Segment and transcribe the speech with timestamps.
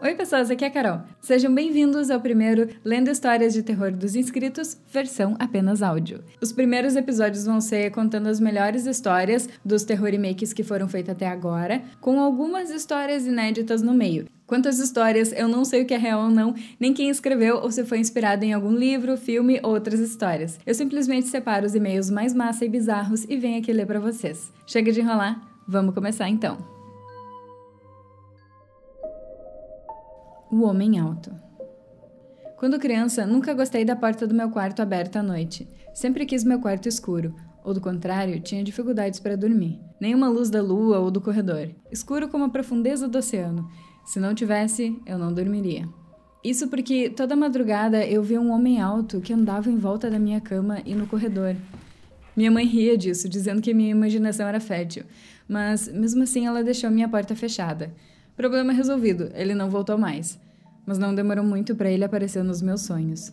[0.00, 1.00] Oi, pessoas, aqui é a Carol.
[1.20, 6.22] Sejam bem-vindos ao primeiro Lendo Histórias de Terror dos Inscritos, versão apenas áudio.
[6.40, 11.10] Os primeiros episódios vão ser contando as melhores histórias dos terror remakes que foram feitos
[11.10, 14.26] até agora, com algumas histórias inéditas no meio.
[14.46, 17.72] Quantas histórias, eu não sei o que é real ou não, nem quem escreveu ou
[17.72, 20.60] se foi inspirado em algum livro, filme ou outras histórias.
[20.64, 24.52] Eu simplesmente separo os e-mails mais massa e bizarros e venho aqui ler para vocês.
[24.64, 26.77] Chega de enrolar, vamos começar então.
[30.50, 31.30] O Homem Alto.
[32.56, 35.68] Quando criança, nunca gostei da porta do meu quarto aberta à noite.
[35.92, 39.78] Sempre quis meu quarto escuro, ou do contrário, tinha dificuldades para dormir.
[40.00, 41.68] Nenhuma luz da lua ou do corredor.
[41.92, 43.68] Escuro como a profundeza do oceano.
[44.06, 45.86] Se não tivesse, eu não dormiria.
[46.42, 50.40] Isso porque toda madrugada eu via um homem alto que andava em volta da minha
[50.40, 51.56] cama e no corredor.
[52.34, 55.04] Minha mãe ria disso, dizendo que minha imaginação era fértil,
[55.46, 57.92] mas mesmo assim ela deixou minha porta fechada.
[58.38, 60.38] Problema resolvido, ele não voltou mais.
[60.86, 63.32] Mas não demorou muito para ele aparecer nos meus sonhos.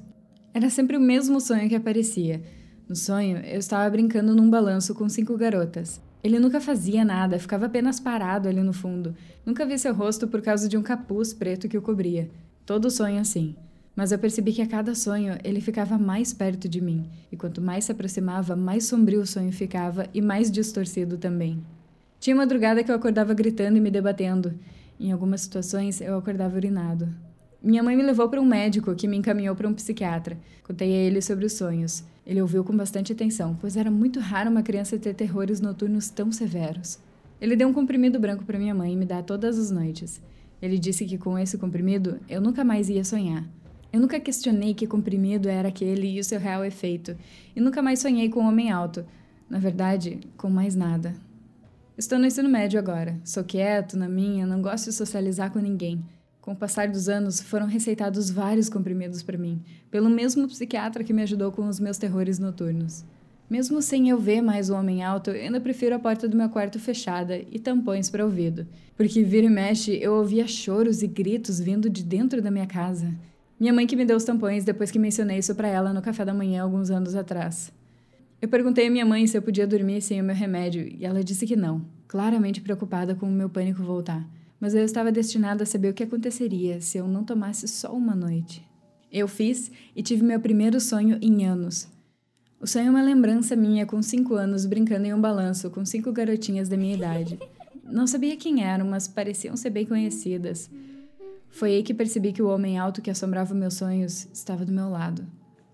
[0.52, 2.42] Era sempre o mesmo sonho que aparecia.
[2.90, 6.02] No sonho, eu estava brincando num balanço com cinco garotas.
[6.24, 9.16] Ele nunca fazia nada, ficava apenas parado ali no fundo.
[9.46, 12.28] Nunca vi seu rosto por causa de um capuz preto que o cobria.
[12.66, 13.56] Todo sonho assim.
[13.96, 17.62] Mas eu percebi que a cada sonho ele ficava mais perto de mim, e quanto
[17.62, 21.64] mais se aproximava, mais sombrio o sonho ficava e mais distorcido também.
[22.20, 24.52] Tinha madrugada que eu acordava gritando e me debatendo,
[25.00, 27.14] em algumas situações, eu acordava urinado.
[27.62, 30.38] Minha mãe me levou para um médico que me encaminhou para um psiquiatra.
[30.64, 32.04] Contei a ele sobre os sonhos.
[32.26, 36.32] Ele ouviu com bastante atenção, pois era muito raro uma criança ter terrores noturnos tão
[36.32, 37.00] severos.
[37.42, 40.22] Ele deu um comprimido branco para minha mãe e me dá todas as noites.
[40.62, 43.44] Ele disse que com esse comprimido eu nunca mais ia sonhar.
[43.92, 47.16] Eu nunca questionei que comprimido era aquele e o seu real efeito,
[47.56, 49.06] e nunca mais sonhei com um homem alto.
[49.50, 51.14] Na verdade, com mais nada.
[51.98, 53.18] Estou no ensino médio agora.
[53.24, 56.04] Sou quieto, na minha, não gosto de socializar com ninguém.
[56.42, 61.14] Com o passar dos anos, foram receitados vários comprimidos para mim, pelo mesmo psiquiatra que
[61.14, 63.06] me ajudou com os meus terrores noturnos.
[63.50, 66.50] Mesmo sem eu ver mais o homem alto, eu ainda prefiro a porta do meu
[66.50, 68.68] quarto fechada e tampões para ouvido,
[68.98, 73.10] porque vira e mexe eu ouvia choros e gritos vindo de dentro da minha casa.
[73.58, 76.26] Minha mãe que me deu os tampões depois que mencionei isso para ela no café
[76.26, 77.72] da manhã alguns anos atrás.
[78.42, 81.24] Eu perguntei à minha mãe se eu podia dormir sem o meu remédio e ela
[81.24, 84.28] disse que não, claramente preocupada com o meu pânico voltar.
[84.60, 88.16] Mas eu estava destinada a saber o que aconteceria se eu não tomasse só uma
[88.16, 88.66] noite.
[89.12, 91.88] Eu fiz e tive meu primeiro sonho em anos.
[92.60, 96.12] O sonho é uma lembrança minha com cinco anos brincando em um balanço com cinco
[96.12, 97.40] garotinhas da minha idade.
[97.84, 100.70] Não sabia quem eram, mas pareciam ser bem conhecidas.
[101.50, 104.90] Foi aí que percebi que o homem alto que assombrava meus sonhos estava do meu
[104.90, 105.26] lado.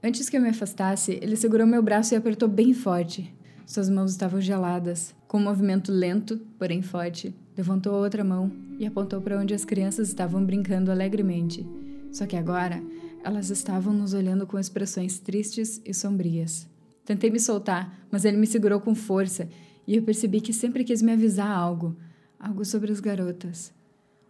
[0.03, 3.31] Antes que eu me afastasse, ele segurou meu braço e apertou bem forte.
[3.67, 5.13] Suas mãos estavam geladas.
[5.27, 9.63] Com um movimento lento, porém forte, levantou a outra mão e apontou para onde as
[9.63, 11.65] crianças estavam brincando alegremente.
[12.11, 12.81] Só que agora,
[13.23, 16.67] elas estavam nos olhando com expressões tristes e sombrias.
[17.05, 19.47] Tentei me soltar, mas ele me segurou com força
[19.85, 21.95] e eu percebi que sempre quis me avisar algo,
[22.39, 23.71] algo sobre as garotas.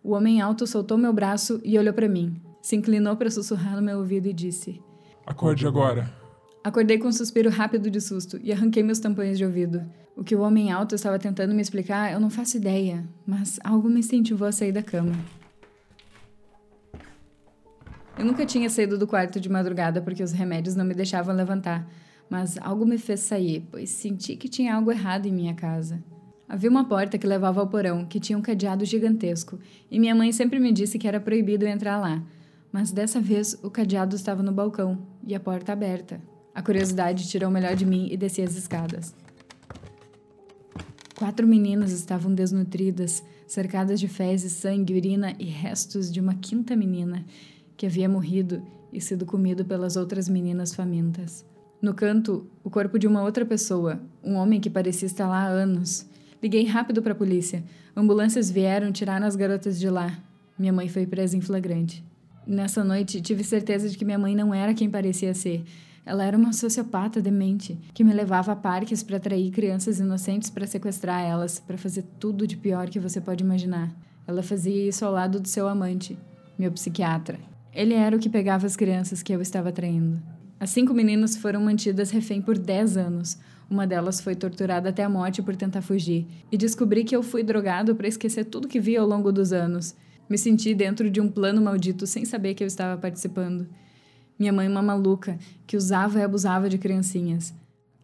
[0.04, 2.36] O homem alto soltou meu braço e olhou para mim.
[2.62, 4.82] Se inclinou para sussurrar no meu ouvido e disse:
[5.26, 6.22] Acorde agora.
[6.64, 9.84] Acordei com um suspiro rápido de susto e arranquei meus tampões de ouvido.
[10.16, 13.90] O que o homem alto estava tentando me explicar, eu não faço ideia, mas algo
[13.90, 15.16] me incentivou a sair da cama.
[18.18, 21.88] Eu nunca tinha saído do quarto de madrugada porque os remédios não me deixavam levantar,
[22.30, 26.04] mas algo me fez sair, pois senti que tinha algo errado em minha casa.
[26.48, 29.58] Havia uma porta que levava ao porão, que tinha um cadeado gigantesco,
[29.90, 32.22] e minha mãe sempre me disse que era proibido entrar lá,
[32.72, 36.22] mas dessa vez o cadeado estava no balcão e a porta aberta.
[36.54, 39.14] A curiosidade tirou o melhor de mim e desci as escadas.
[41.18, 47.24] Quatro meninas estavam desnutridas, cercadas de fezes, sangue, urina e restos de uma quinta menina
[47.78, 48.62] que havia morrido
[48.92, 51.46] e sido comido pelas outras meninas famintas.
[51.82, 55.48] No canto, o corpo de uma outra pessoa, um homem que parecia estar lá há
[55.48, 56.06] anos.
[56.42, 57.64] Liguei rápido para a polícia.
[57.96, 60.20] Ambulâncias vieram tirar as garotas de lá.
[60.58, 62.04] Minha mãe foi presa em flagrante.
[62.46, 65.64] Nessa noite, tive certeza de que minha mãe não era quem parecia ser.
[66.06, 70.66] Ela era uma sociopata demente que me levava a parques para atrair crianças inocentes para
[70.66, 73.94] sequestrar elas, para fazer tudo de pior que você pode imaginar.
[74.28, 76.18] Ela fazia isso ao lado do seu amante,
[76.58, 77.40] meu psiquiatra.
[77.74, 80.22] Ele era o que pegava as crianças que eu estava atraindo.
[80.60, 83.38] As cinco meninas foram mantidas refém por 10 anos.
[83.70, 86.28] Uma delas foi torturada até a morte por tentar fugir.
[86.52, 89.96] E descobri que eu fui drogado para esquecer tudo que vi ao longo dos anos.
[90.32, 93.68] Me senti dentro de um plano maldito sem saber que eu estava participando.
[94.40, 95.38] Minha mãe, uma maluca,
[95.68, 97.54] que usava e abusava de criancinhas.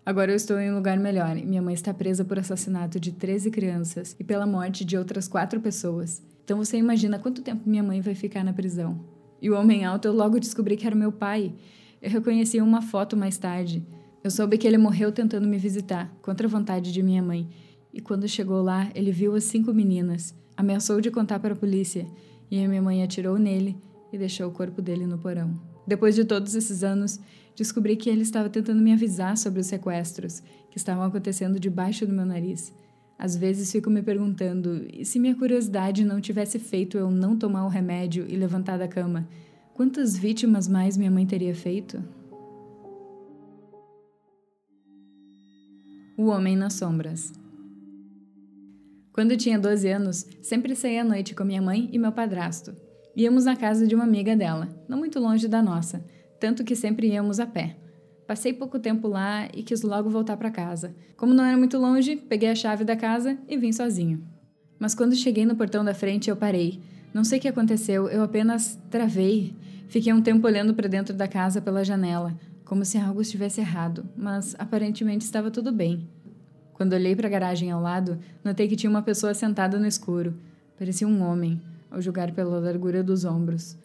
[0.05, 3.49] Agora eu estou em um lugar melhor minha mãe está presa por assassinato de 13
[3.49, 6.21] crianças e pela morte de outras quatro pessoas.
[6.43, 8.99] Então você imagina quanto tempo minha mãe vai ficar na prisão.
[9.41, 11.53] E o homem alto eu logo descobri que era meu pai.
[12.01, 13.87] Eu reconheci uma foto mais tarde.
[14.21, 17.47] Eu soube que ele morreu tentando me visitar, contra a vontade de minha mãe.
[17.93, 22.07] E quando chegou lá, ele viu as cinco meninas, ameaçou de contar para a polícia,
[22.49, 23.77] e a minha mãe atirou nele
[24.11, 25.53] e deixou o corpo dele no porão.
[25.85, 27.19] Depois de todos esses anos,
[27.55, 32.13] descobri que ele estava tentando me avisar sobre os sequestros que estavam acontecendo debaixo do
[32.13, 32.73] meu nariz.
[33.19, 37.65] Às vezes fico me perguntando: e se minha curiosidade não tivesse feito eu não tomar
[37.65, 39.27] o remédio e levantar da cama,
[39.73, 42.03] quantas vítimas mais minha mãe teria feito?
[46.17, 47.31] O Homem nas Sombras
[49.17, 52.75] Quando eu tinha 12 anos, sempre saía à noite com minha mãe e meu padrasto.
[53.15, 56.05] Íamos na casa de uma amiga dela, não muito longe da nossa,
[56.39, 57.77] tanto que sempre íamos a pé.
[58.27, 60.95] Passei pouco tempo lá e quis logo voltar para casa.
[61.15, 64.23] Como não era muito longe, peguei a chave da casa e vim sozinho.
[64.77, 66.79] Mas quando cheguei no portão da frente, eu parei.
[67.11, 69.55] Não sei o que aconteceu, eu apenas travei.
[69.87, 74.07] Fiquei um tempo olhando para dentro da casa pela janela, como se algo estivesse errado,
[74.15, 76.07] mas aparentemente estava tudo bem.
[76.77, 80.35] Quando olhei para a garagem ao lado, notei que tinha uma pessoa sentada no escuro.
[80.77, 81.59] Parecia um homem,
[81.89, 83.75] ao julgar pela largura dos ombros.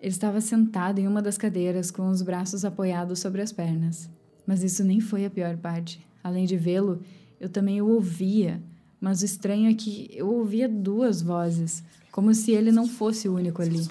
[0.00, 4.08] Ele estava sentado em uma das cadeiras, com os braços apoiados sobre as pernas.
[4.46, 6.06] Mas isso nem foi a pior parte.
[6.22, 7.00] Além de vê-lo,
[7.40, 8.62] eu também o ouvia.
[9.00, 11.82] Mas o estranho é que eu ouvia duas vozes,
[12.12, 13.88] como se ele não fosse o único ali.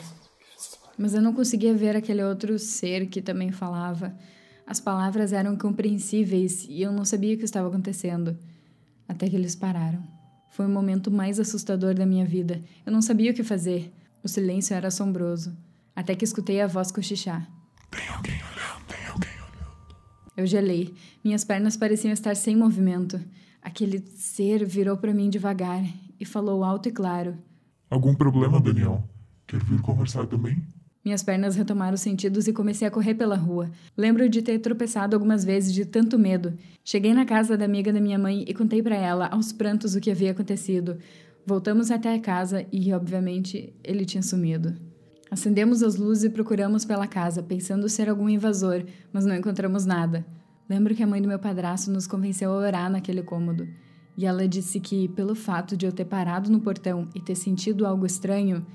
[0.98, 4.16] Mas eu não conseguia ver aquele outro ser que também falava.
[4.66, 8.38] As palavras eram incompreensíveis e eu não sabia o que estava acontecendo.
[9.08, 10.04] Até que eles pararam.
[10.52, 12.64] Foi o momento mais assustador da minha vida.
[12.86, 13.94] Eu não sabia o que fazer.
[14.24, 15.56] O silêncio era assombroso
[15.96, 17.50] até que escutei a voz cochichar.
[17.90, 19.96] Tem alguém olhando, tem alguém olhando.
[20.36, 20.94] Eu gelei.
[21.24, 23.24] Minhas pernas pareciam estar sem movimento.
[23.62, 25.82] Aquele ser virou para mim devagar
[26.20, 27.38] e falou alto e claro:
[27.90, 29.08] Algum problema, Daniel?
[29.48, 30.62] Quer vir conversar também?
[31.06, 33.70] Minhas pernas retomaram os sentidos e comecei a correr pela rua.
[33.96, 36.58] Lembro de ter tropeçado algumas vezes de tanto medo.
[36.84, 40.02] Cheguei na casa da amiga da minha mãe e contei para ela, aos prantos, o
[40.02, 40.98] que havia acontecido.
[41.46, 44.76] Voltamos até a casa e, obviamente, ele tinha sumido.
[45.30, 50.26] Acendemos as luzes e procuramos pela casa, pensando ser algum invasor, mas não encontramos nada.
[50.68, 53.68] Lembro que a mãe do meu padrasto nos convenceu a orar naquele cômodo.
[54.18, 57.86] E ela disse que, pelo fato de eu ter parado no portão e ter sentido
[57.86, 58.66] algo estranho,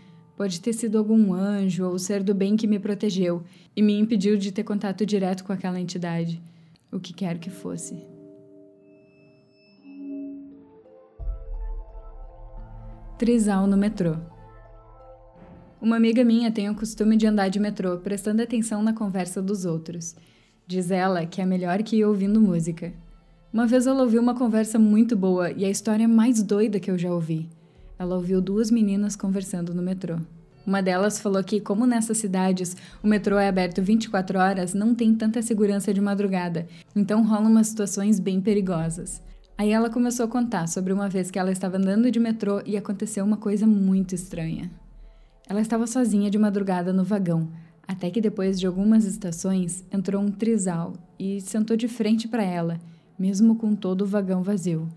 [0.41, 3.43] pode ter sido algum anjo ou ser do bem que me protegeu
[3.77, 6.43] e me impediu de ter contato direto com aquela entidade.
[6.91, 8.03] O que quer que fosse.
[13.19, 14.17] Trisal no metrô.
[15.79, 19.67] Uma amiga minha tem o costume de andar de metrô, prestando atenção na conversa dos
[19.67, 20.17] outros.
[20.67, 22.95] Diz ela que é melhor que ir ouvindo música.
[23.53, 26.97] Uma vez ela ouviu uma conversa muito boa e a história mais doida que eu
[26.97, 27.60] já ouvi.
[28.01, 30.17] Ela ouviu duas meninas conversando no metrô.
[30.67, 35.15] Uma delas falou que, como nessas cidades o metrô é aberto 24 horas, não tem
[35.15, 36.67] tanta segurança de madrugada,
[36.97, 39.23] então rolam umas situações bem perigosas.
[39.59, 42.75] Aí ela começou a contar sobre uma vez que ela estava andando de metrô e
[42.75, 44.71] aconteceu uma coisa muito estranha.
[45.47, 47.51] Ela estava sozinha de madrugada no vagão,
[47.87, 52.81] até que depois de algumas estações entrou um trisal e sentou de frente para ela,
[53.19, 54.89] mesmo com todo o vagão vazio.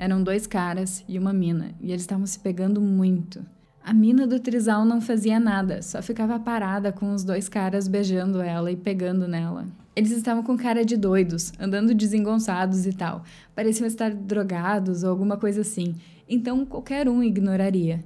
[0.00, 3.44] Eram dois caras e uma mina, e eles estavam se pegando muito.
[3.84, 8.40] A mina do trisal não fazia nada, só ficava parada com os dois caras beijando
[8.40, 9.66] ela e pegando nela.
[9.94, 13.24] Eles estavam com cara de doidos, andando desengonçados e tal.
[13.54, 15.94] Pareciam estar drogados ou alguma coisa assim,
[16.26, 18.02] então qualquer um ignoraria.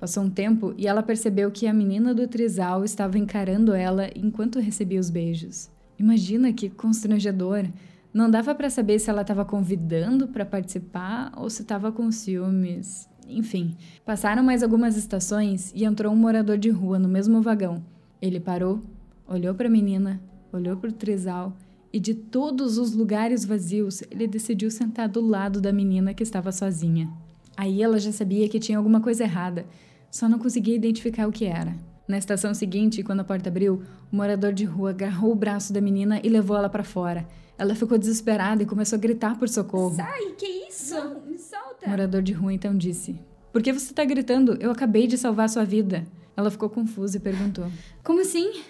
[0.00, 4.58] Passou um tempo e ela percebeu que a menina do trisal estava encarando ela enquanto
[4.58, 5.70] recebia os beijos.
[6.00, 7.64] Imagina que constrangedor!
[8.12, 13.08] Não dava para saber se ela estava convidando para participar ou se estava com ciúmes.
[13.28, 17.84] Enfim, passaram mais algumas estações e entrou um morador de rua no mesmo vagão.
[18.20, 18.82] Ele parou,
[19.26, 20.20] olhou para a menina,
[20.52, 21.56] olhou para o trisal
[21.92, 26.50] e de todos os lugares vazios, ele decidiu sentar do lado da menina que estava
[26.50, 27.10] sozinha.
[27.56, 29.66] Aí ela já sabia que tinha alguma coisa errada
[30.10, 31.76] só não conseguia identificar o que era.
[32.06, 35.80] Na estação seguinte, quando a porta abriu, o morador de rua agarrou o braço da
[35.80, 37.26] menina e levou ela para fora.
[37.58, 39.96] Ela ficou desesperada e começou a gritar por socorro.
[39.96, 40.94] Sai, que isso?
[40.94, 41.86] Não, me solta.
[41.86, 43.18] O morador de rua então disse:
[43.52, 44.56] Por que você tá gritando?
[44.60, 46.06] Eu acabei de salvar sua vida.
[46.36, 47.66] Ela ficou confusa e perguntou:
[48.04, 48.62] Como assim?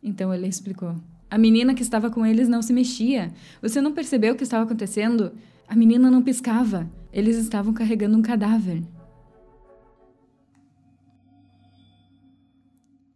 [0.00, 0.94] Então ele explicou:
[1.28, 3.32] A menina que estava com eles não se mexia.
[3.60, 5.32] Você não percebeu o que estava acontecendo?
[5.66, 6.88] A menina não piscava.
[7.12, 8.80] Eles estavam carregando um cadáver.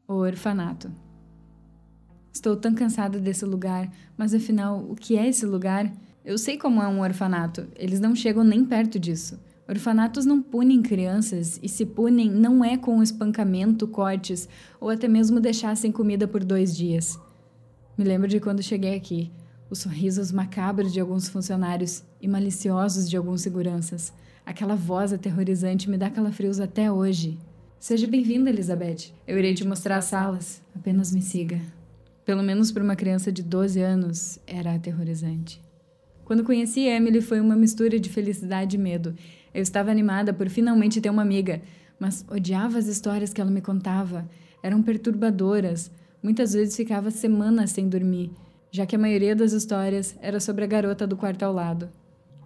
[0.08, 0.90] O orfanato.
[2.40, 5.92] Estou tão cansada desse lugar, mas afinal, o que é esse lugar?
[6.24, 9.38] Eu sei como é um orfanato, eles não chegam nem perto disso.
[9.68, 14.48] Orfanatos não punem crianças e se punem não é com espancamento, cortes
[14.80, 17.20] ou até mesmo deixar sem comida por dois dias.
[17.94, 19.30] Me lembro de quando cheguei aqui,
[19.68, 24.14] os sorrisos macabros de alguns funcionários e maliciosos de alguns seguranças.
[24.46, 27.38] Aquela voz aterrorizante me dá calafrios até hoje.
[27.78, 29.12] Seja bem-vinda, Elizabeth.
[29.28, 30.62] Eu irei te mostrar as salas.
[30.74, 31.60] Apenas me siga.
[32.24, 35.60] Pelo menos para uma criança de 12 anos, era aterrorizante.
[36.24, 39.14] Quando conheci Emily, foi uma mistura de felicidade e medo.
[39.52, 41.60] Eu estava animada por finalmente ter uma amiga,
[41.98, 44.28] mas odiava as histórias que ela me contava.
[44.62, 45.90] Eram perturbadoras.
[46.22, 48.30] Muitas vezes ficava semanas sem dormir,
[48.70, 51.90] já que a maioria das histórias era sobre a garota do quarto ao lado.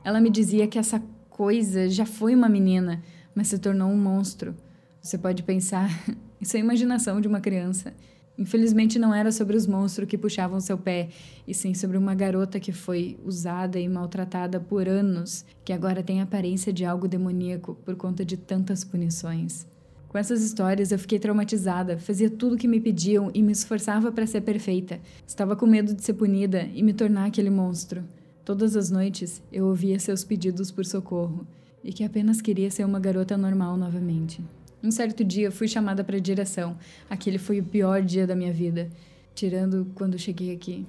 [0.03, 3.03] Ela me dizia que essa coisa já foi uma menina,
[3.35, 4.55] mas se tornou um monstro.
[5.03, 5.91] Você pode pensar,
[6.41, 7.93] isso é imaginação de uma criança.
[8.37, 11.09] Infelizmente não era sobre os monstros que puxavam seu pé,
[11.47, 16.21] e sim sobre uma garota que foi usada e maltratada por anos, que agora tem
[16.21, 19.67] a aparência de algo demoníaco por conta de tantas punições.
[20.09, 24.13] Com essas histórias eu fiquei traumatizada, fazia tudo o que me pediam e me esforçava
[24.13, 25.01] para ser perfeita.
[25.27, 28.05] Estava com medo de ser punida e me tornar aquele monstro.
[28.45, 31.47] Todas as noites eu ouvia seus pedidos por socorro
[31.83, 34.41] e que apenas queria ser uma garota normal novamente.
[34.85, 36.77] Um certo dia fui chamada para direção.
[37.09, 38.91] Aquele foi o pior dia da minha vida,
[39.35, 40.87] tirando quando cheguei aqui.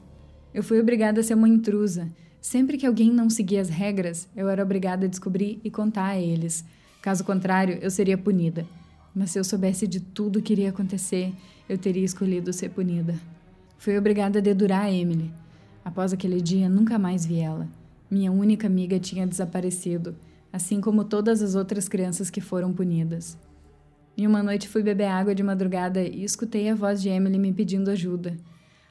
[0.54, 2.12] Eu fui obrigada a ser uma intrusa.
[2.42, 6.20] Sempre que alguém não seguia as regras, eu era obrigada a descobrir e contar a
[6.20, 6.66] eles.
[7.02, 8.68] Caso contrário, eu seria punida.
[9.16, 11.32] Mas se eu soubesse de tudo que iria acontecer,
[11.70, 13.16] eu teria escolhido ser punida.
[13.78, 15.32] Fui obrigada a dedurar a Emily.
[15.86, 17.66] Após aquele dia, nunca mais vi ela.
[18.12, 20.18] Minha única amiga tinha desaparecido,
[20.52, 23.38] assim como todas as outras crianças que foram punidas.
[24.18, 27.52] E uma noite fui beber água de madrugada e escutei a voz de Emily me
[27.52, 28.38] pedindo ajuda.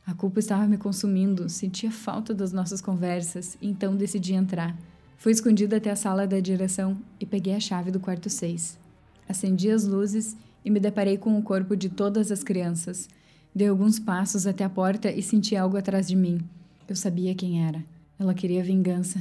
[0.07, 4.77] A culpa estava me consumindo, sentia falta das nossas conversas, então decidi entrar.
[5.17, 8.79] Fui escondida até a sala da direção e peguei a chave do quarto 6.
[9.27, 13.09] Acendi as luzes e me deparei com o corpo de todas as crianças.
[13.55, 16.39] Dei alguns passos até a porta e senti algo atrás de mim.
[16.87, 17.83] Eu sabia quem era.
[18.19, 19.19] Ela queria vingança.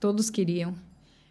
[0.00, 0.74] Todos queriam.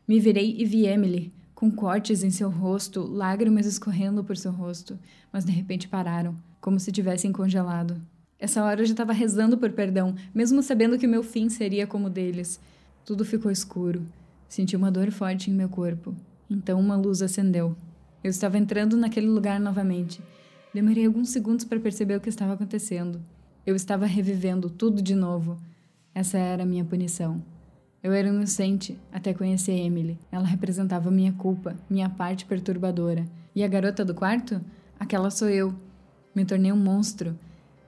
[0.08, 1.32] Me virei e vi Emily,
[1.64, 5.00] com cortes em seu rosto, lágrimas escorrendo por seu rosto,
[5.32, 8.02] mas de repente pararam, como se tivessem congelado.
[8.38, 12.08] Essa hora eu já estava rezando por perdão, mesmo sabendo que meu fim seria como
[12.08, 12.60] o deles.
[13.06, 14.06] Tudo ficou escuro.
[14.50, 16.14] Senti uma dor forte em meu corpo.
[16.50, 17.78] Então uma luz acendeu.
[18.22, 20.20] Eu estava entrando naquele lugar novamente.
[20.74, 23.22] Demorei alguns segundos para perceber o que estava acontecendo.
[23.66, 25.58] Eu estava revivendo tudo de novo.
[26.14, 27.42] Essa era a minha punição.
[28.04, 30.20] Eu era inocente até conhecer Emily.
[30.30, 33.26] Ela representava minha culpa, minha parte perturbadora.
[33.56, 34.60] E a garota do quarto?
[35.00, 35.74] Aquela sou eu.
[36.36, 37.40] Me tornei um monstro.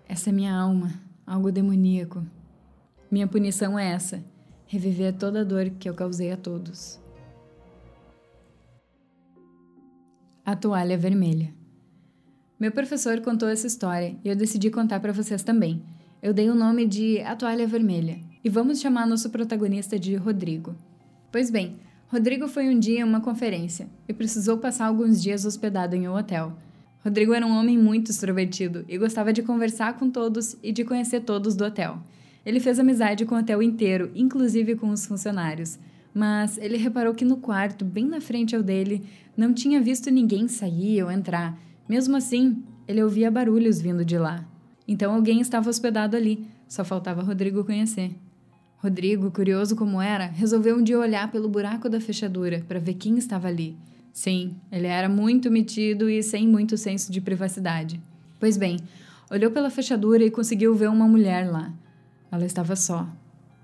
[0.08, 0.94] Essa é minha alma,
[1.28, 2.26] algo demoníaco.
[3.12, 4.24] Minha punição é essa:
[4.68, 6.98] reviver toda a dor que eu causei a todos.
[10.46, 11.54] A toalha vermelha.
[12.58, 15.84] Meu professor contou essa história e eu decidi contar para vocês também.
[16.22, 20.76] Eu dei o nome de A Toalha Vermelha e vamos chamar nosso protagonista de Rodrigo.
[21.32, 25.96] Pois bem, Rodrigo foi um dia em uma conferência e precisou passar alguns dias hospedado
[25.96, 26.56] em um hotel.
[27.04, 31.22] Rodrigo era um homem muito extrovertido e gostava de conversar com todos e de conhecer
[31.22, 31.98] todos do hotel.
[32.46, 35.80] Ele fez amizade com o hotel inteiro, inclusive com os funcionários.
[36.14, 40.48] Mas ele reparou que no quarto, bem na frente ao dele, não tinha visto ninguém
[40.48, 41.58] sair ou entrar.
[41.90, 44.46] Mesmo assim, ele ouvia barulhos vindo de lá.
[44.88, 48.12] Então alguém estava hospedado ali, só faltava Rodrigo conhecer.
[48.78, 53.18] Rodrigo, curioso como era, resolveu um dia olhar pelo buraco da fechadura para ver quem
[53.18, 53.76] estava ali.
[54.14, 58.00] Sim, ele era muito metido e sem muito senso de privacidade.
[58.40, 58.80] Pois bem,
[59.30, 61.74] olhou pela fechadura e conseguiu ver uma mulher lá.
[62.32, 63.08] Ela estava só,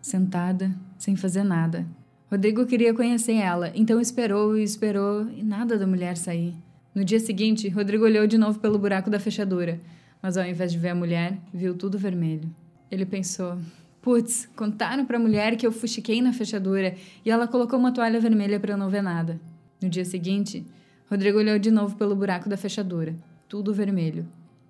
[0.02, 1.86] sentada, sem fazer nada.
[2.30, 6.56] Rodrigo queria conhecer ela, então esperou e esperou e nada da mulher sair.
[6.94, 9.80] No dia seguinte, Rodrigo olhou de novo pelo buraco da fechadura,
[10.22, 12.50] mas ao invés de ver a mulher, viu tudo vermelho.
[12.90, 13.58] Ele pensou:
[14.02, 18.20] Putz, contaram para a mulher que eu fuxiquei na fechadura e ela colocou uma toalha
[18.20, 19.40] vermelha para eu não ver nada.
[19.80, 20.66] No dia seguinte,
[21.10, 23.16] Rodrigo olhou de novo pelo buraco da fechadura,
[23.48, 24.28] tudo vermelho.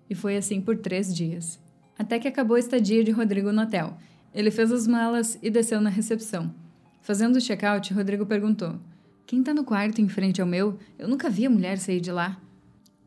[0.09, 1.57] E foi assim por três dias.
[1.97, 3.97] Até que acabou a estadia de Rodrigo no hotel.
[4.33, 6.53] Ele fez as malas e desceu na recepção.
[7.01, 8.75] Fazendo o check-out, Rodrigo perguntou:
[9.25, 10.77] Quem tá no quarto em frente ao meu?
[10.99, 12.37] Eu nunca vi a mulher sair de lá.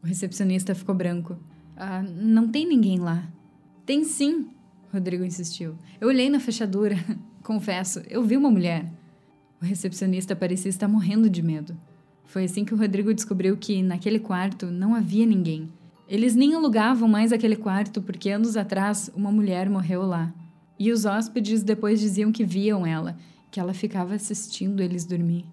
[0.03, 1.39] O recepcionista ficou branco.
[1.77, 3.29] Ah, não tem ninguém lá.
[3.85, 4.49] Tem sim,
[4.95, 5.75] Rodrigo insistiu.
[6.01, 6.97] Eu olhei na fechadura.
[7.43, 8.91] Confesso, eu vi uma mulher.
[9.61, 11.77] O recepcionista parecia estar morrendo de medo.
[12.25, 15.69] Foi assim que o Rodrigo descobriu que, naquele quarto, não havia ninguém.
[16.09, 20.33] Eles nem alugavam mais aquele quarto porque anos atrás uma mulher morreu lá.
[20.79, 23.17] E os hóspedes depois diziam que viam ela,
[23.51, 25.45] que ela ficava assistindo eles dormir.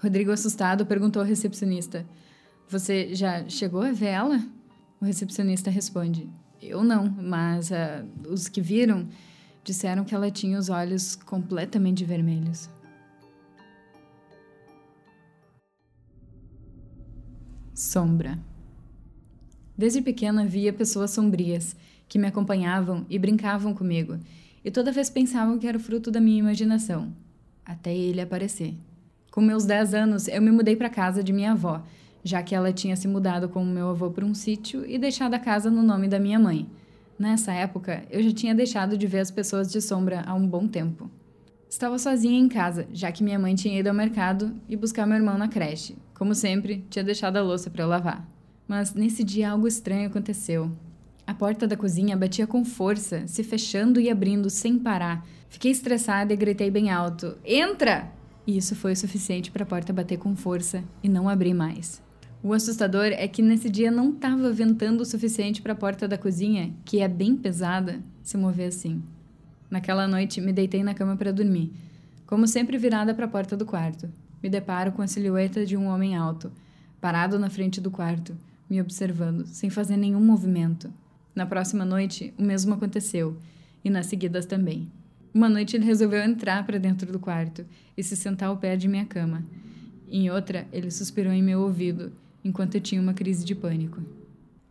[0.00, 2.06] Rodrigo, assustado, perguntou ao recepcionista:
[2.68, 4.40] Você já chegou a ver ela?
[5.00, 6.28] O recepcionista responde:
[6.68, 9.08] Eu não, mas uh, os que viram
[9.62, 12.68] disseram que ela tinha os olhos completamente vermelhos.
[17.72, 18.36] Sombra.
[19.78, 21.76] Desde pequena via pessoas sombrias
[22.08, 24.18] que me acompanhavam e brincavam comigo,
[24.64, 27.14] e toda vez pensavam que era fruto da minha imaginação,
[27.64, 28.74] até ele aparecer.
[29.30, 31.84] Com meus 10 anos, eu me mudei para casa de minha avó,
[32.26, 35.34] já que ela tinha se mudado com o meu avô para um sítio e deixado
[35.34, 36.68] a casa no nome da minha mãe.
[37.16, 40.66] Nessa época, eu já tinha deixado de ver as pessoas de sombra há um bom
[40.66, 41.08] tempo.
[41.70, 45.16] Estava sozinha em casa, já que minha mãe tinha ido ao mercado e buscar meu
[45.16, 45.96] irmão na creche.
[46.14, 48.28] Como sempre, tinha deixado a louça para eu lavar.
[48.66, 50.72] Mas nesse dia algo estranho aconteceu.
[51.24, 55.24] A porta da cozinha batia com força, se fechando e abrindo sem parar.
[55.48, 58.10] Fiquei estressada e gritei bem alto: Entra!
[58.44, 62.04] E isso foi o suficiente para a porta bater com força e não abrir mais.
[62.46, 66.16] O assustador é que nesse dia não estava ventando o suficiente para a porta da
[66.16, 69.02] cozinha, que é bem pesada, se mover assim.
[69.68, 71.72] Naquela noite, me deitei na cama para dormir,
[72.24, 74.08] como sempre virada para a porta do quarto.
[74.40, 76.52] Me deparo com a silhueta de um homem alto,
[77.00, 78.38] parado na frente do quarto,
[78.70, 80.88] me observando, sem fazer nenhum movimento.
[81.34, 83.36] Na próxima noite, o mesmo aconteceu,
[83.84, 84.88] e nas seguidas também.
[85.34, 88.86] Uma noite ele resolveu entrar para dentro do quarto e se sentar ao pé de
[88.86, 89.44] minha cama.
[90.08, 92.12] Em outra, ele suspirou em meu ouvido,
[92.46, 94.00] enquanto eu tinha uma crise de pânico.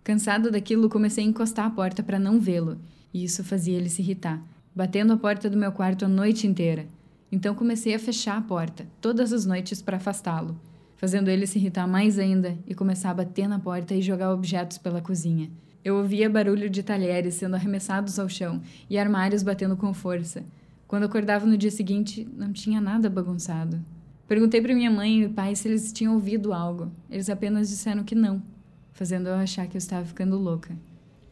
[0.03, 2.77] Cansado daquilo, comecei a encostar a porta para não vê-lo,
[3.13, 4.41] e isso fazia ele se irritar
[4.75, 6.85] batendo a porta do meu quarto a noite inteira.
[7.31, 10.59] Então comecei a fechar a porta, todas as noites, para afastá-lo,
[10.97, 14.77] fazendo ele se irritar mais ainda e começar a bater na porta e jogar objetos
[14.77, 15.49] pela cozinha.
[15.83, 20.43] Eu ouvia barulho de talheres sendo arremessados ao chão e armários batendo com força.
[20.87, 23.79] Quando acordava no dia seguinte, não tinha nada bagunçado.
[24.27, 26.91] Perguntei para minha mãe e pai se eles tinham ouvido algo.
[27.11, 28.41] Eles apenas disseram que não,
[28.91, 30.75] fazendo eu achar que eu estava ficando louca.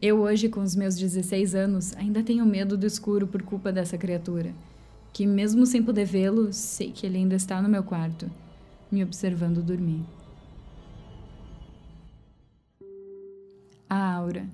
[0.00, 3.98] Eu, hoje, com os meus 16 anos, ainda tenho medo do escuro por culpa dessa
[3.98, 4.52] criatura.
[5.12, 8.30] Que, mesmo sem poder vê-lo, sei que ele ainda está no meu quarto,
[8.92, 10.04] me observando dormir.
[13.88, 14.48] A aura.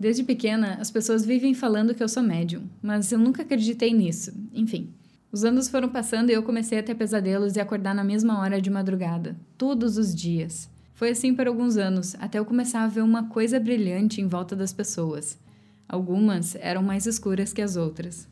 [0.00, 4.32] Desde pequena, as pessoas vivem falando que eu sou médium, mas eu nunca acreditei nisso.
[4.52, 4.92] Enfim,
[5.36, 8.58] os anos foram passando e eu comecei a ter pesadelos e acordar na mesma hora
[8.58, 10.66] de madrugada, todos os dias.
[10.94, 14.56] Foi assim por alguns anos, até eu começar a ver uma coisa brilhante em volta
[14.56, 15.38] das pessoas.
[15.86, 18.26] Algumas eram mais escuras que as outras.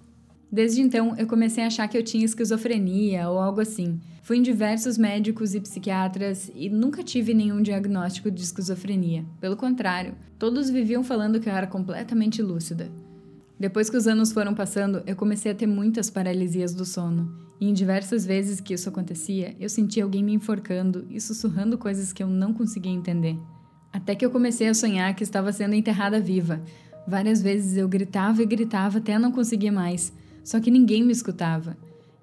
[0.51, 4.01] Desde então, eu comecei a achar que eu tinha esquizofrenia ou algo assim.
[4.23, 9.27] Fui em diversos médicos e psiquiatras e nunca tive nenhum diagnóstico de esquizofrenia.
[9.43, 12.91] Pelo contrário, todos viviam falando que eu era completamente lúcida.
[13.65, 17.35] Depois que os anos foram passando, eu comecei a ter muitas paralisias do sono.
[17.59, 22.13] E em diversas vezes que isso acontecia, eu sentia alguém me enforcando e sussurrando coisas
[22.13, 23.39] que eu não conseguia entender.
[23.91, 26.61] Até que eu comecei a sonhar que estava sendo enterrada viva.
[27.09, 30.13] Várias vezes eu gritava e gritava até não conseguir mais,
[30.45, 31.75] só que ninguém me escutava.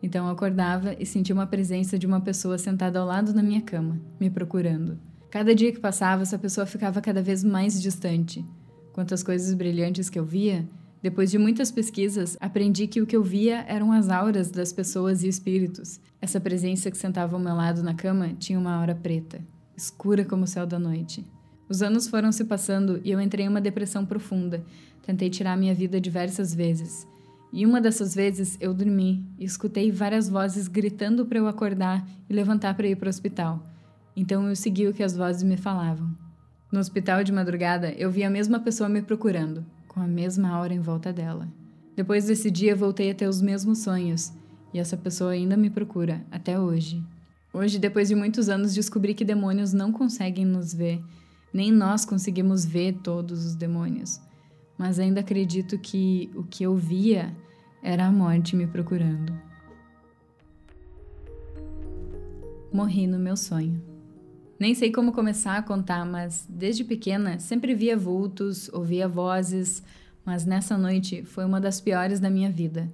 [0.04, 3.62] Então eu acordava e sentia uma presença de uma pessoa sentada ao lado da minha
[3.64, 5.00] cama, me procurando.
[5.32, 8.46] Cada dia que passava, essa pessoa ficava cada vez mais distante.
[8.94, 10.70] Quantas coisas brilhantes que eu via,
[11.02, 15.24] depois de muitas pesquisas, aprendi que o que eu via eram as auras das pessoas
[15.24, 16.00] e espíritos.
[16.22, 19.42] Essa presença que sentava ao meu lado na cama tinha uma aura preta,
[19.76, 21.26] escura como o céu da noite.
[21.68, 24.64] Os anos foram se passando e eu entrei em uma depressão profunda.
[25.04, 27.08] Tentei tirar minha vida diversas vezes.
[27.52, 32.34] E uma dessas vezes eu dormi e escutei várias vozes gritando para eu acordar e
[32.34, 33.66] levantar para ir para o hospital.
[34.16, 36.16] Então eu segui o que as vozes me falavam.
[36.72, 40.74] No hospital de madrugada, eu vi a mesma pessoa me procurando, com a mesma aura
[40.74, 41.50] em volta dela.
[41.98, 44.32] Depois desse dia, voltei a ter os mesmos sonhos,
[44.74, 47.04] e essa pessoa ainda me procura, até hoje.
[47.54, 51.04] Hoje, depois de muitos anos, descobri que demônios não conseguem nos ver,
[51.54, 54.22] nem nós conseguimos ver todos os demônios.
[54.78, 57.36] Mas ainda acredito que o que eu via
[57.84, 59.38] era a morte me procurando.
[62.72, 63.91] Morri no meu sonho.
[64.62, 69.82] Nem sei como começar a contar, mas desde pequena sempre via vultos, ouvia vozes,
[70.24, 72.88] mas nessa noite foi uma das piores da minha vida.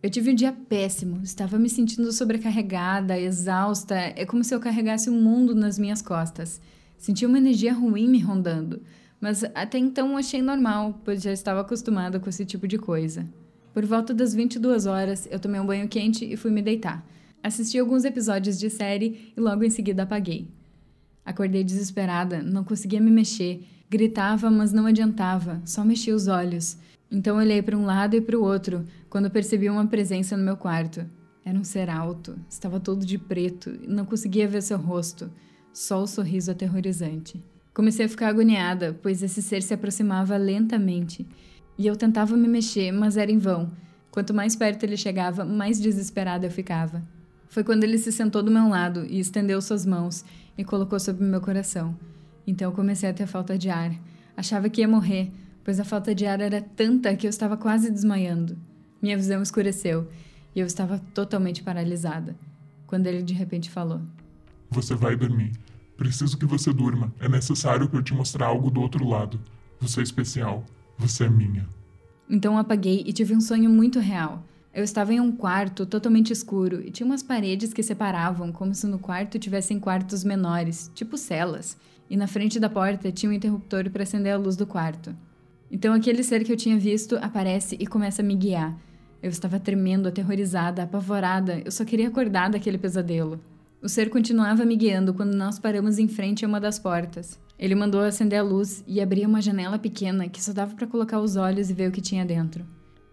[0.00, 5.10] Eu tive um dia péssimo, estava me sentindo sobrecarregada, exausta, é como se eu carregasse
[5.10, 6.60] o um mundo nas minhas costas.
[6.96, 8.80] Senti uma energia ruim me rondando,
[9.20, 13.28] mas até então achei normal, pois já estava acostumada com esse tipo de coisa.
[13.74, 17.04] Por volta das 22 horas, eu tomei um banho quente e fui me deitar.
[17.42, 20.56] Assisti alguns episódios de série e logo em seguida apaguei.
[21.28, 23.62] Acordei desesperada, não conseguia me mexer.
[23.90, 26.78] Gritava, mas não adiantava, só mexia os olhos.
[27.12, 30.56] Então olhei para um lado e para o outro, quando percebi uma presença no meu
[30.56, 31.04] quarto.
[31.44, 35.30] Era um ser alto, estava todo de preto e não conseguia ver seu rosto,
[35.70, 37.44] só o sorriso aterrorizante.
[37.74, 41.26] Comecei a ficar agoniada, pois esse ser se aproximava lentamente
[41.76, 43.70] e eu tentava me mexer, mas era em vão.
[44.10, 47.02] Quanto mais perto ele chegava, mais desesperada eu ficava.
[47.50, 50.24] Foi quando ele se sentou do meu lado e estendeu suas mãos
[50.58, 51.96] e colocou sobre meu coração.
[52.44, 53.94] Então eu comecei a ter falta de ar.
[54.36, 55.30] Achava que ia morrer,
[55.62, 58.58] pois a falta de ar era tanta que eu estava quase desmaiando.
[59.00, 60.08] Minha visão escureceu
[60.54, 62.36] e eu estava totalmente paralisada.
[62.86, 64.00] Quando ele de repente falou:
[64.70, 65.52] Você vai dormir.
[65.96, 67.12] Preciso que você durma.
[67.20, 69.40] É necessário que eu te mostrar algo do outro lado.
[69.80, 70.64] Você é especial.
[70.98, 71.66] Você é minha.
[72.28, 74.44] Então apaguei e tive um sonho muito real.
[74.72, 78.86] Eu estava em um quarto totalmente escuro e tinha umas paredes que separavam, como se
[78.86, 81.76] no quarto tivessem quartos menores, tipo celas.
[82.10, 85.14] E na frente da porta tinha um interruptor para acender a luz do quarto.
[85.70, 88.76] Então aquele ser que eu tinha visto aparece e começa a me guiar.
[89.22, 93.40] Eu estava tremendo, aterrorizada, apavorada, eu só queria acordar daquele pesadelo.
[93.82, 97.38] O ser continuava me guiando quando nós paramos em frente a uma das portas.
[97.58, 101.20] Ele mandou acender a luz e abrir uma janela pequena que só dava para colocar
[101.20, 102.64] os olhos e ver o que tinha dentro.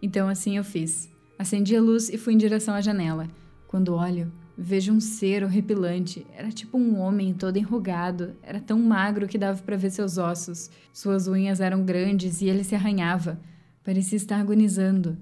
[0.02, 1.15] Então assim eu fiz.
[1.38, 3.28] Acendi a luz e fui em direção à janela.
[3.68, 6.26] Quando olho, vejo um ser horripilante.
[6.34, 8.36] Era tipo um homem todo enrugado.
[8.42, 10.70] Era tão magro que dava para ver seus ossos.
[10.94, 13.40] Suas unhas eram grandes e ele se arranhava.
[13.84, 15.18] Parecia estar agonizando.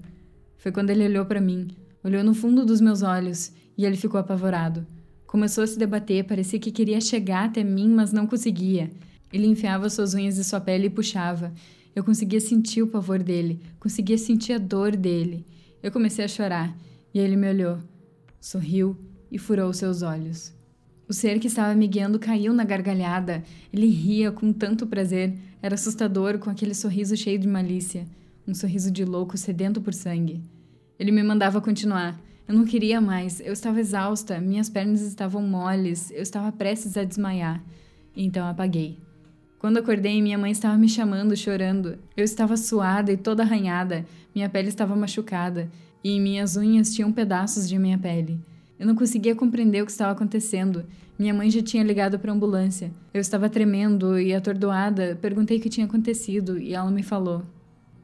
[0.56, 1.68] Foi quando ele olhou para mim,
[2.02, 4.86] olhou no fundo dos meus olhos e ele ficou apavorado.
[5.26, 8.90] Começou a se debater, parecia que queria chegar até mim, mas não conseguia.
[9.32, 11.52] Ele enfiava suas unhas em sua pele e puxava.
[11.94, 15.44] Eu conseguia sentir o pavor dele, conseguia sentir a dor dele.
[15.84, 16.74] Eu comecei a chorar
[17.12, 17.78] e ele me olhou,
[18.40, 18.96] sorriu
[19.30, 20.50] e furou seus olhos.
[21.06, 23.44] O ser que estava me guiando caiu na gargalhada.
[23.70, 25.36] Ele ria com tanto prazer.
[25.60, 28.06] Era assustador com aquele sorriso cheio de malícia.
[28.48, 30.40] Um sorriso de louco sedento por sangue.
[30.98, 32.18] Ele me mandava continuar.
[32.48, 33.38] Eu não queria mais.
[33.40, 34.40] Eu estava exausta.
[34.40, 36.10] Minhas pernas estavam moles.
[36.12, 37.62] Eu estava prestes a desmaiar.
[38.16, 38.98] Então apaguei.
[39.64, 41.96] Quando acordei, minha mãe estava me chamando, chorando.
[42.14, 45.70] Eu estava suada e toda arranhada, minha pele estava machucada
[46.04, 48.38] e minhas unhas tinham pedaços de minha pele.
[48.78, 50.84] Eu não conseguia compreender o que estava acontecendo.
[51.18, 52.92] Minha mãe já tinha ligado para a ambulância.
[53.14, 57.42] Eu estava tremendo e atordoada, perguntei o que tinha acontecido e ela me falou: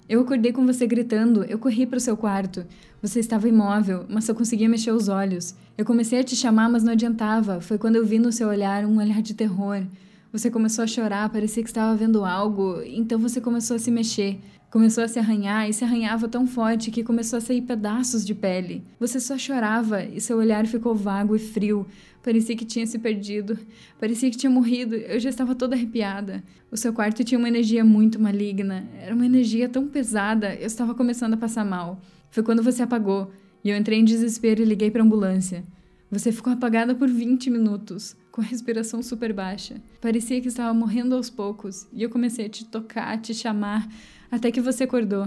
[0.08, 2.64] Eu acordei com você gritando, eu corri para o seu quarto.
[3.02, 5.54] Você estava imóvel, mas só conseguia mexer os olhos.
[5.76, 7.60] Eu comecei a te chamar, mas não adiantava.
[7.60, 9.84] Foi quando eu vi no seu olhar um olhar de terror.
[10.32, 14.38] Você começou a chorar, parecia que estava vendo algo, então você começou a se mexer.
[14.70, 18.32] Começou a se arranhar e se arranhava tão forte que começou a sair pedaços de
[18.32, 18.84] pele.
[19.00, 21.84] Você só chorava e seu olhar ficou vago e frio.
[22.22, 23.58] Parecia que tinha se perdido.
[23.98, 24.94] Parecia que tinha morrido.
[24.94, 26.44] Eu já estava toda arrepiada.
[26.70, 28.88] O seu quarto tinha uma energia muito maligna.
[29.02, 32.00] Era uma energia tão pesada, eu estava começando a passar mal.
[32.30, 33.32] Foi quando você apagou
[33.64, 35.64] e eu entrei em desespero e liguei para a ambulância.
[36.08, 39.80] Você ficou apagada por 20 minutos com a respiração super baixa.
[40.00, 43.88] Parecia que estava morrendo aos poucos, e eu comecei a te tocar, a te chamar,
[44.30, 45.26] até que você acordou.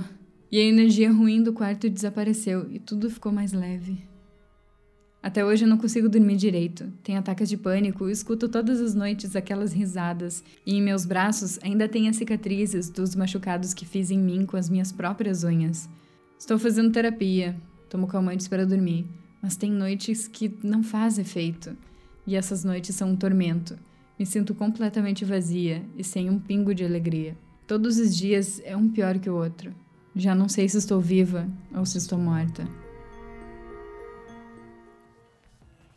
[0.51, 4.03] E a energia ruim do quarto desapareceu e tudo ficou mais leve.
[5.23, 6.91] Até hoje eu não consigo dormir direito.
[7.01, 11.87] Tenho ataques de pânico, escuto todas as noites aquelas risadas, e em meus braços ainda
[11.87, 15.89] tem as cicatrizes dos machucados que fiz em mim com as minhas próprias unhas.
[16.37, 17.55] Estou fazendo terapia,
[17.89, 19.07] tomo calmantes para dormir,
[19.41, 21.75] mas tem noites que não faz efeito.
[22.25, 23.77] E essas noites são um tormento.
[24.17, 27.36] Me sinto completamente vazia e sem um pingo de alegria.
[27.67, 29.73] Todos os dias é um pior que o outro.
[30.15, 32.67] Já não sei se estou viva ou se estou morta.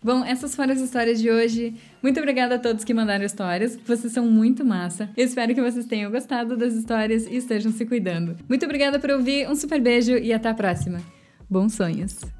[0.02, 1.74] Bom, essas foram as histórias de hoje.
[2.00, 3.76] Muito obrigada a todos que mandaram histórias.
[3.84, 5.10] Vocês são muito massa.
[5.16, 8.36] Eu espero que vocês tenham gostado das histórias e estejam se cuidando.
[8.48, 9.50] Muito obrigada por ouvir.
[9.50, 11.02] Um super beijo e até a próxima.
[11.50, 12.35] Bons sonhos.